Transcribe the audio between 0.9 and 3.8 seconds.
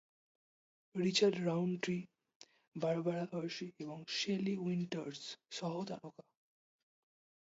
Richard Roundtree, Barbara Hershey